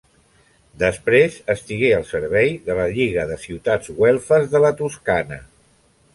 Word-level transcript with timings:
Després 0.83 1.35
estigué 1.53 1.91
al 1.97 2.07
servei 2.13 2.49
de 2.71 2.79
la 2.81 2.87
lliga 2.97 3.27
de 3.33 3.39
ciutats 3.45 3.93
güelfes 4.01 4.53
de 4.57 4.65
la 4.67 4.75
Toscana. 4.83 5.41